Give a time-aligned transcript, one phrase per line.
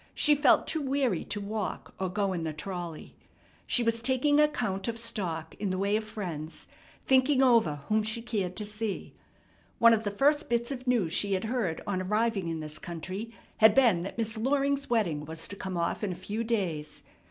[0.15, 3.13] She felt too weary to walk or go in the trolley.
[3.67, 6.65] She was taking account of stock in the way of friends,
[7.05, 9.13] thinking over whom she cared to see.
[9.77, 13.31] One of the first bits of news she had heard on arriving in this country
[13.57, 17.03] had been that Miss Loring's wedding was to come off in a few days.